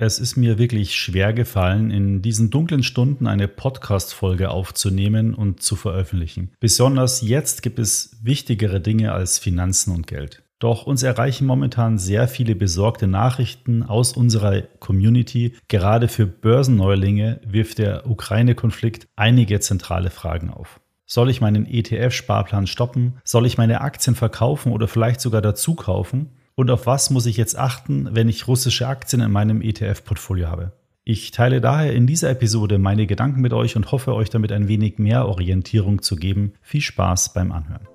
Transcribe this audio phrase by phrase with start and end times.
[0.00, 5.74] Es ist mir wirklich schwer gefallen, in diesen dunklen Stunden eine Podcast-Folge aufzunehmen und zu
[5.74, 6.52] veröffentlichen.
[6.60, 10.44] Besonders jetzt gibt es wichtigere Dinge als Finanzen und Geld.
[10.60, 15.56] Doch uns erreichen momentan sehr viele besorgte Nachrichten aus unserer Community.
[15.66, 20.78] Gerade für Börsenneulinge wirft der Ukraine-Konflikt einige zentrale Fragen auf.
[21.06, 23.14] Soll ich meinen ETF-Sparplan stoppen?
[23.24, 26.30] Soll ich meine Aktien verkaufen oder vielleicht sogar dazu kaufen?
[26.58, 30.72] Und auf was muss ich jetzt achten, wenn ich russische Aktien in meinem ETF-Portfolio habe?
[31.04, 34.66] Ich teile daher in dieser Episode meine Gedanken mit euch und hoffe euch damit ein
[34.66, 36.54] wenig mehr Orientierung zu geben.
[36.60, 37.86] Viel Spaß beim Anhören.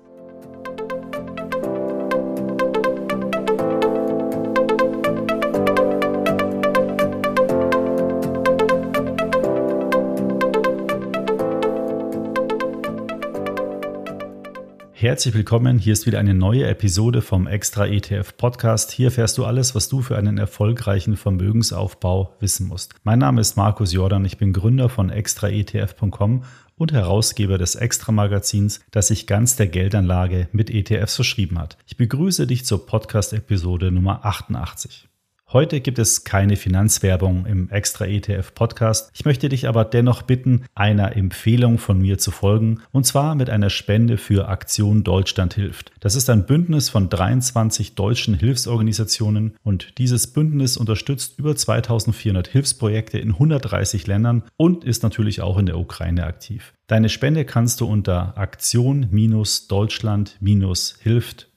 [15.04, 15.78] Herzlich willkommen.
[15.78, 18.90] Hier ist wieder eine neue Episode vom Extra ETF Podcast.
[18.90, 22.94] Hier erfährst du alles, was du für einen erfolgreichen Vermögensaufbau wissen musst.
[23.02, 24.24] Mein Name ist Markus Jordan.
[24.24, 26.44] Ich bin Gründer von extraetf.com
[26.78, 31.76] und Herausgeber des Extra Magazins, das sich ganz der Geldanlage mit ETFs verschrieben hat.
[31.86, 35.06] Ich begrüße dich zur Podcast Episode Nummer 88.
[35.54, 39.12] Heute gibt es keine Finanzwerbung im Extra ETF Podcast.
[39.14, 43.48] Ich möchte dich aber dennoch bitten, einer Empfehlung von mir zu folgen und zwar mit
[43.48, 45.92] einer Spende für Aktion Deutschland hilft.
[46.00, 53.18] Das ist ein Bündnis von 23 deutschen Hilfsorganisationen und dieses Bündnis unterstützt über 2400 Hilfsprojekte
[53.18, 56.74] in 130 Ländern und ist natürlich auch in der Ukraine aktiv.
[56.88, 58.36] Deine Spende kannst du unter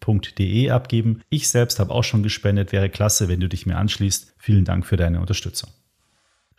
[0.08, 1.22] aktion-deutschland-hilft.de abgeben.
[1.30, 4.34] Ich selbst habe auch schon gespendet, wäre klasse, wenn du dich mir anschließt.
[4.38, 5.70] Vielen Dank für deine Unterstützung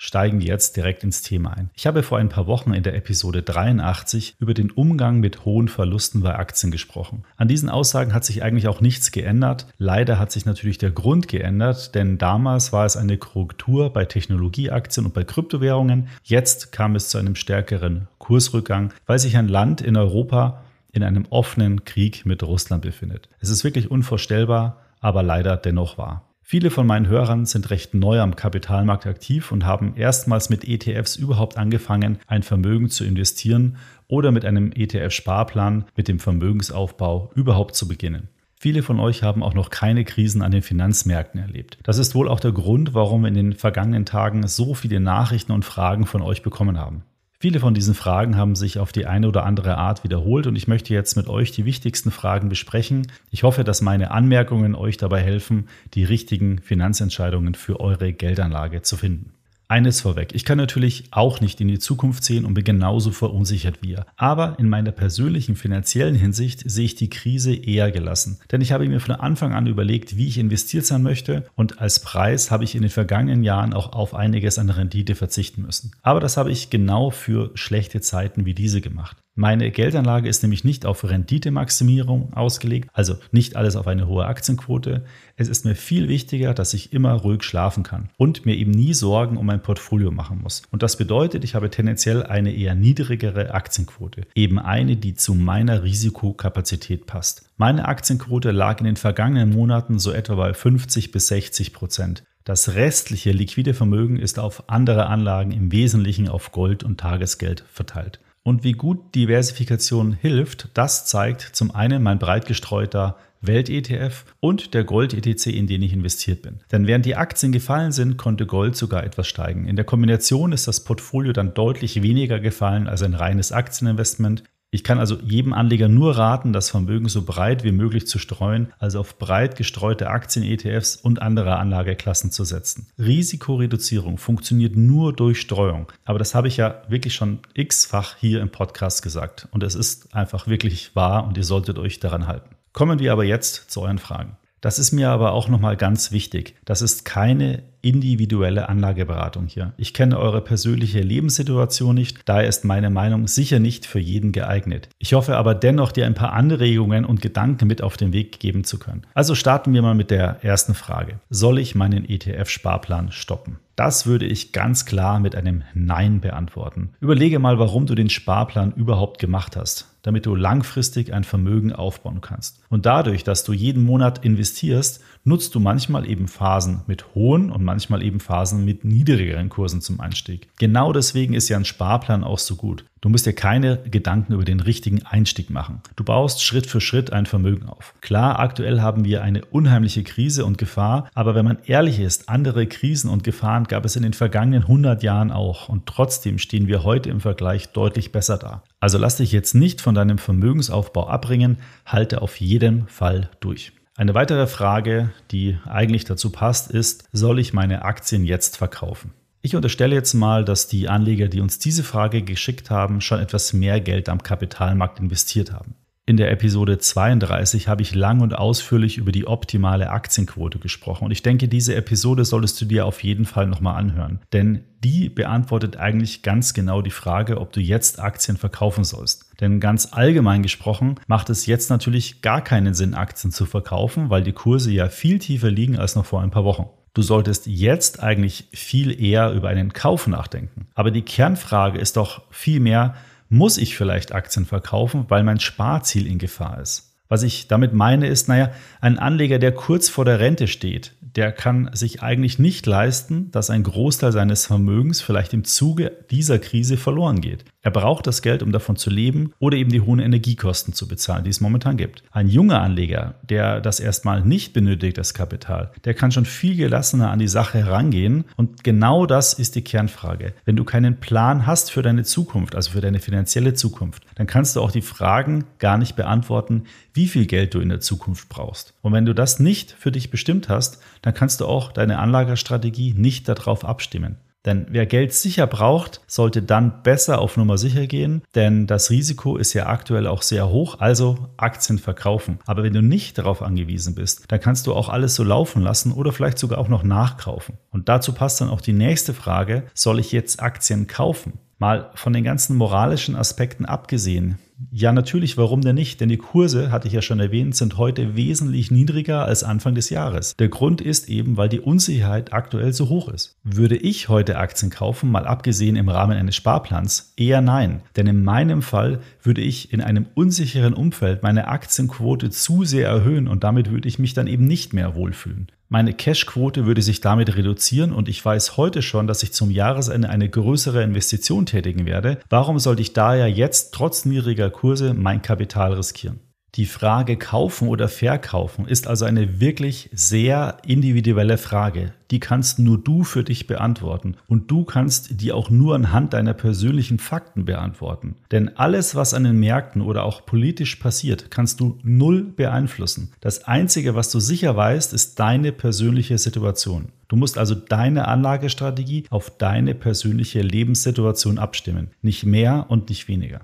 [0.01, 1.71] steigen wir jetzt direkt ins Thema ein.
[1.75, 5.67] Ich habe vor ein paar Wochen in der Episode 83 über den Umgang mit hohen
[5.69, 7.25] Verlusten bei Aktien gesprochen.
[7.37, 9.67] An diesen Aussagen hat sich eigentlich auch nichts geändert.
[9.77, 15.05] Leider hat sich natürlich der Grund geändert, denn damals war es eine Korrektur bei Technologieaktien
[15.05, 16.09] und bei Kryptowährungen.
[16.23, 21.27] Jetzt kam es zu einem stärkeren Kursrückgang, weil sich ein Land in Europa in einem
[21.31, 23.29] offenen Krieg mit Russland befindet.
[23.41, 26.25] Es ist wirklich unvorstellbar, aber leider dennoch wahr.
[26.51, 31.17] Viele von meinen Hörern sind recht neu am Kapitalmarkt aktiv und haben erstmals mit ETFs
[31.17, 33.77] überhaupt angefangen, ein Vermögen zu investieren
[34.07, 38.29] oder mit einem ETF-Sparplan mit dem Vermögensaufbau überhaupt zu beginnen.
[38.61, 41.79] Viele von euch haben auch noch keine Krisen an den Finanzmärkten erlebt.
[41.83, 45.53] Das ist wohl auch der Grund, warum wir in den vergangenen Tagen so viele Nachrichten
[45.53, 47.03] und Fragen von euch bekommen haben.
[47.41, 50.67] Viele von diesen Fragen haben sich auf die eine oder andere Art wiederholt und ich
[50.67, 53.07] möchte jetzt mit euch die wichtigsten Fragen besprechen.
[53.31, 58.97] Ich hoffe, dass meine Anmerkungen euch dabei helfen, die richtigen Finanzentscheidungen für eure Geldanlage zu
[58.97, 59.38] finden.
[59.71, 63.83] Eines vorweg, ich kann natürlich auch nicht in die Zukunft sehen und bin genauso verunsichert
[63.83, 64.07] wie ihr.
[64.17, 68.39] Aber in meiner persönlichen finanziellen Hinsicht sehe ich die Krise eher gelassen.
[68.51, 72.01] Denn ich habe mir von Anfang an überlegt, wie ich investiert sein möchte und als
[72.01, 75.93] Preis habe ich in den vergangenen Jahren auch auf einiges an Rendite verzichten müssen.
[76.01, 79.19] Aber das habe ich genau für schlechte Zeiten wie diese gemacht.
[79.41, 85.05] Meine Geldanlage ist nämlich nicht auf Renditemaximierung ausgelegt, also nicht alles auf eine hohe Aktienquote.
[85.37, 88.95] Es ist mir viel wichtiger, dass ich immer ruhig schlafen kann und mir eben nie
[88.95, 90.63] Sorgen um mein Portfolio machen muss.
[90.73, 95.85] Und das bedeutet, ich habe tendenziell eine eher niedrigere Aktienquote, eben eine, die zu meiner
[95.85, 97.49] Risikokapazität passt.
[97.59, 102.25] Meine Aktienquote lag in den vergangenen Monaten so etwa bei 50 bis 60 Prozent.
[102.43, 108.19] Das restliche liquide Vermögen ist auf andere Anlagen im Wesentlichen auf Gold und Tagesgeld verteilt.
[108.43, 114.85] Und wie gut Diversifikation hilft, das zeigt zum einen mein breit gestreuter Welt-ETF und der
[114.85, 116.61] Gold-ETC, in den ich investiert bin.
[116.73, 119.67] Denn während die Aktien gefallen sind, konnte Gold sogar etwas steigen.
[119.67, 124.43] In der Kombination ist das Portfolio dann deutlich weniger gefallen als ein reines Aktieninvestment.
[124.71, 128.71] Ich kann also jedem Anleger nur raten, das Vermögen so breit wie möglich zu streuen,
[128.79, 132.87] also auf breit gestreute Aktien-ETFs und andere Anlageklassen zu setzen.
[132.99, 135.91] Risikoreduzierung funktioniert nur durch Streuung.
[136.05, 139.49] Aber das habe ich ja wirklich schon x-fach hier im Podcast gesagt.
[139.53, 142.55] Und es ist einfach wirklich wahr und ihr solltet euch daran halten.
[142.75, 144.37] Kommen wir aber jetzt zu euren Fragen.
[144.61, 146.57] Das ist mir aber auch nochmal ganz wichtig.
[146.67, 149.73] Das ist keine individuelle Anlageberatung hier.
[149.77, 154.89] Ich kenne eure persönliche Lebenssituation nicht, daher ist meine Meinung sicher nicht für jeden geeignet.
[154.99, 158.65] Ich hoffe aber dennoch, dir ein paar Anregungen und Gedanken mit auf den Weg geben
[158.65, 159.03] zu können.
[159.15, 161.21] Also starten wir mal mit der ersten Frage.
[161.31, 163.59] Soll ich meinen ETF-Sparplan stoppen?
[163.77, 166.91] Das würde ich ganz klar mit einem Nein beantworten.
[167.01, 172.23] Überlege mal, warum du den Sparplan überhaupt gemacht hast damit du langfristig ein Vermögen aufbauen
[172.23, 172.63] kannst.
[172.71, 177.63] Und dadurch, dass du jeden Monat investierst, nutzt du manchmal eben Phasen mit hohen und
[177.69, 180.49] manchmal eben Phasen mit niedrigeren Kursen zum Einstieg.
[180.59, 182.87] Genau deswegen ist ja ein Sparplan auch so gut.
[183.03, 185.83] Du musst dir keine Gedanken über den richtigen Einstieg machen.
[185.97, 187.95] Du baust Schritt für Schritt ein Vermögen auf.
[188.01, 192.67] Klar, aktuell haben wir eine unheimliche Krise und Gefahr, aber wenn man ehrlich ist, andere
[192.67, 196.83] Krisen und Gefahren gab es in den vergangenen 100 Jahren auch und trotzdem stehen wir
[196.83, 198.63] heute im Vergleich deutlich besser da.
[198.81, 203.73] Also lass dich jetzt nicht von deinem Vermögensaufbau abbringen, halte auf jeden Fall durch.
[203.99, 209.13] Eine weitere Frage, die eigentlich dazu passt, ist, soll ich meine Aktien jetzt verkaufen?
[209.43, 213.53] Ich unterstelle jetzt mal, dass die Anleger, die uns diese Frage geschickt haben, schon etwas
[213.53, 215.75] mehr Geld am Kapitalmarkt investiert haben.
[216.09, 221.11] In der Episode 32 habe ich lang und ausführlich über die optimale Aktienquote gesprochen und
[221.11, 225.77] ich denke, diese Episode solltest du dir auf jeden Fall nochmal anhören, denn die beantwortet
[225.77, 229.39] eigentlich ganz genau die Frage, ob du jetzt Aktien verkaufen sollst.
[229.43, 234.23] Denn ganz allgemein gesprochen macht es jetzt natürlich gar keinen Sinn, Aktien zu verkaufen, weil
[234.23, 236.71] die Kurse ja viel tiefer liegen als noch vor ein paar Wochen.
[236.95, 240.69] Du solltest jetzt eigentlich viel eher über einen Kauf nachdenken.
[240.75, 242.95] Aber die Kernfrage ist doch viel mehr,
[243.29, 246.88] muss ich vielleicht Aktien verkaufen, weil mein Sparziel in Gefahr ist?
[247.09, 248.51] Was ich damit meine ist, naja,
[248.81, 253.51] ein Anleger, der kurz vor der Rente steht, der kann sich eigentlich nicht leisten, dass
[253.51, 257.45] ein Großteil seines Vermögens vielleicht im Zuge dieser Krise verloren geht.
[257.63, 261.25] Er braucht das Geld, um davon zu leben oder eben die hohen Energiekosten zu bezahlen,
[261.25, 262.03] die es momentan gibt.
[262.13, 267.11] Ein junger Anleger, der das erstmal nicht benötigt, das Kapital, der kann schon viel gelassener
[267.11, 268.25] an die Sache herangehen.
[268.37, 270.35] Und genau das ist die Kernfrage.
[270.45, 274.57] Wenn du keinen Plan hast für deine Zukunft, also für deine finanzielle Zukunft, dann kannst
[274.57, 276.65] du auch die Fragen gar nicht beantworten,
[276.99, 278.75] wie viel Geld du in der Zukunft brauchst.
[278.83, 282.93] Und wenn du das nicht für dich bestimmt hast, dann kannst du auch deine Anlagestrategie
[282.93, 284.17] nicht darauf abstimmen.
[284.45, 289.37] Denn wer Geld sicher braucht, sollte dann besser auf Nummer sicher gehen, denn das Risiko
[289.37, 292.41] ist ja aktuell auch sehr hoch, also Aktien verkaufen.
[292.47, 295.93] Aber wenn du nicht darauf angewiesen bist, dann kannst du auch alles so laufen lassen
[295.93, 297.59] oder vielleicht sogar auch noch nachkaufen.
[297.71, 301.35] Und dazu passt dann auch die nächste Frage, soll ich jetzt Aktien kaufen?
[301.59, 304.39] Mal von den ganzen moralischen Aspekten abgesehen,
[304.71, 306.01] ja, natürlich, warum denn nicht?
[306.01, 309.89] Denn die Kurse, hatte ich ja schon erwähnt, sind heute wesentlich niedriger als Anfang des
[309.91, 310.35] Jahres.
[310.37, 313.37] Der Grund ist eben, weil die Unsicherheit aktuell so hoch ist.
[313.45, 317.13] Würde ich heute Aktien kaufen, mal abgesehen im Rahmen eines Sparplans?
[317.17, 317.83] Eher nein.
[317.97, 323.29] Denn in meinem Fall würde ich in einem unsicheren Umfeld meine Aktienquote zu sehr erhöhen
[323.29, 325.49] und damit würde ich mich dann eben nicht mehr wohlfühlen.
[325.71, 330.09] Meine Cashquote würde sich damit reduzieren und ich weiß heute schon, dass ich zum Jahresende
[330.09, 332.21] eine größere Investition tätigen werde.
[332.31, 336.21] Warum sollte ich daher jetzt trotz niedriger Kurse mein Kapital riskieren?
[336.55, 341.93] Die Frage kaufen oder verkaufen ist also eine wirklich sehr individuelle Frage.
[342.11, 346.33] Die kannst nur du für dich beantworten und du kannst die auch nur anhand deiner
[346.33, 348.17] persönlichen Fakten beantworten.
[348.31, 353.13] Denn alles, was an den Märkten oder auch politisch passiert, kannst du null beeinflussen.
[353.21, 356.93] Das Einzige, was du sicher weißt, ist deine persönliche Situation.
[357.09, 361.91] Du musst also deine Anlagestrategie auf deine persönliche Lebenssituation abstimmen.
[362.01, 363.41] Nicht mehr und nicht weniger.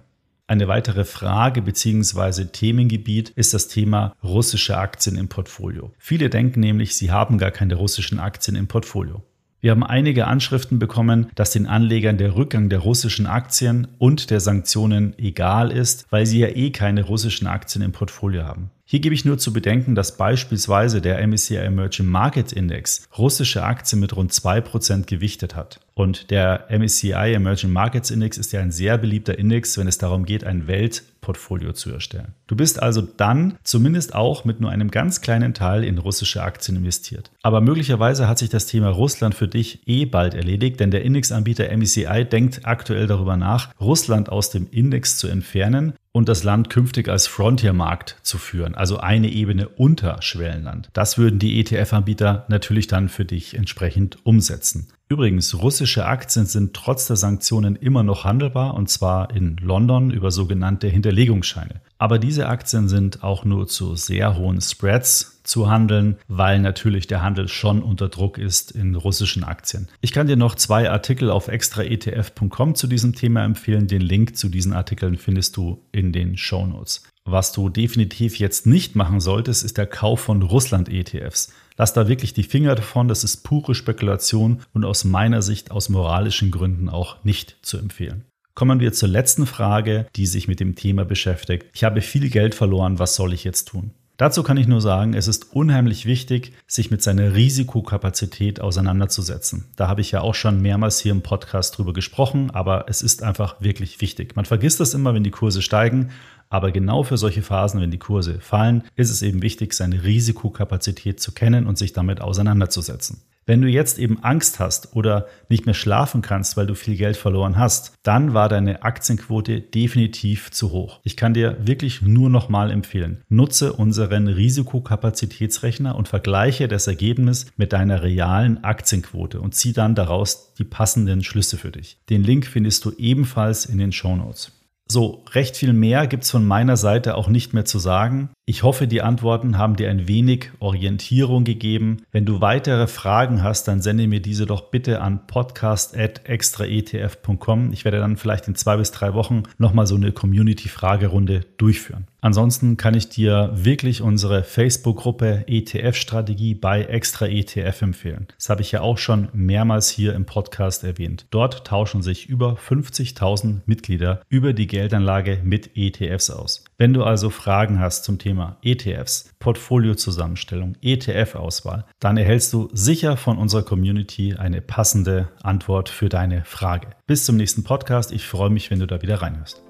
[0.47, 2.45] Eine weitere Frage bzw.
[2.45, 5.95] Themengebiet ist das Thema russische Aktien im Portfolio.
[5.97, 9.23] Viele denken nämlich, sie haben gar keine russischen Aktien im Portfolio.
[9.61, 14.41] Wir haben einige Anschriften bekommen, dass den Anlegern der Rückgang der russischen Aktien und der
[14.41, 18.71] Sanktionen egal ist, weil sie ja eh keine russischen Aktien im Portfolio haben.
[18.87, 23.99] Hier gebe ich nur zu bedenken, dass beispielsweise der MSCI Emerging Market Index russische Aktien
[23.99, 25.81] mit rund 2% gewichtet hat.
[25.95, 30.27] Und der MSCI Emerging Markets Index ist ja ein sehr beliebter Index, wenn es darum
[30.27, 32.35] geht, ein Weltportfolio zu erstellen.
[32.47, 36.77] Du bist also dann zumindest auch mit nur einem ganz kleinen Teil in russische Aktien
[36.77, 37.31] investiert.
[37.43, 41.75] Aber möglicherweise hat sich das Thema Russland für dich eh bald erledigt, denn der Indexanbieter
[41.75, 47.09] MSCI denkt aktuell darüber nach, Russland aus dem Index zu entfernen und das Land künftig
[47.09, 50.89] als Frontiermarkt zu führen, also eine Ebene unter Schwellenland.
[50.93, 54.87] Das würden die ETF-Anbieter natürlich dann für dich entsprechend umsetzen.
[55.09, 60.31] Übrigens, russische Aktien sind trotz der Sanktionen immer noch handelbar und zwar in London über
[60.31, 61.81] sogenannte Hinterlegungsscheine.
[61.99, 67.23] Aber diese Aktien sind auch nur zu sehr hohen Spreads zu handeln, weil natürlich der
[67.23, 69.89] Handel schon unter Druck ist in russischen Aktien.
[70.01, 73.87] Ich kann dir noch zwei Artikel auf extraetf.com zu diesem Thema empfehlen.
[73.87, 77.03] Den Link zu diesen Artikeln findest du in den Show Notes.
[77.27, 81.53] Was du definitiv jetzt nicht machen solltest, ist der Kauf von Russland-ETFs.
[81.77, 85.89] Lass da wirklich die Finger davon, das ist pure Spekulation und aus meiner Sicht aus
[85.89, 88.25] moralischen Gründen auch nicht zu empfehlen.
[88.55, 91.67] Kommen wir zur letzten Frage, die sich mit dem Thema beschäftigt.
[91.75, 93.91] Ich habe viel Geld verloren, was soll ich jetzt tun?
[94.17, 99.65] Dazu kann ich nur sagen, es ist unheimlich wichtig, sich mit seiner Risikokapazität auseinanderzusetzen.
[99.75, 103.25] Da habe ich ja auch schon mehrmals hier im Podcast drüber gesprochen, aber es ist
[103.25, 104.37] einfach wirklich wichtig.
[104.37, 106.11] Man vergisst das immer, wenn die Kurse steigen,
[106.49, 111.19] aber genau für solche Phasen, wenn die Kurse fallen, ist es eben wichtig, seine Risikokapazität
[111.19, 113.21] zu kennen und sich damit auseinanderzusetzen.
[113.47, 117.17] Wenn du jetzt eben Angst hast oder nicht mehr schlafen kannst, weil du viel Geld
[117.17, 121.01] verloren hast, dann war deine Aktienquote definitiv zu hoch.
[121.05, 123.23] Ich kann dir wirklich nur noch mal empfehlen.
[123.29, 130.55] Nutze unseren Risikokapazitätsrechner und vergleiche das Ergebnis mit deiner realen Aktienquote und zieh dann daraus
[130.55, 131.99] die passenden Schlüsse für dich.
[132.09, 134.53] Den Link findest du ebenfalls in den Show Notes.
[134.87, 138.29] So, recht viel mehr gibt es von meiner Seite auch nicht mehr zu sagen.
[138.47, 142.03] Ich hoffe, die Antworten haben dir ein wenig Orientierung gegeben.
[142.13, 147.73] Wenn du weitere Fragen hast, dann sende mir diese doch bitte an podcast.extraetf.com.
[147.73, 152.07] Ich werde dann vielleicht in zwei bis drei Wochen nochmal so eine Community-Fragerunde durchführen.
[152.21, 158.29] Ansonsten kann ich dir wirklich unsere Facebook-Gruppe ETF-Strategie bei Extra ETF empfehlen.
[158.37, 161.27] Das habe ich ja auch schon mehrmals hier im Podcast erwähnt.
[161.31, 166.65] Dort tauschen sich über 50.000 Mitglieder über die Geldanlage mit ETFs aus.
[166.77, 173.39] Wenn du also Fragen hast zum Thema ETFs, Portfoliozusammenstellung, ETF-Auswahl, dann erhältst du sicher von
[173.39, 176.89] unserer Community eine passende Antwort für deine Frage.
[177.07, 178.11] Bis zum nächsten Podcast.
[178.11, 179.63] Ich freue mich, wenn du da wieder reinhörst.